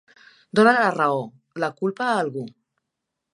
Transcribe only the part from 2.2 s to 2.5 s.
algú.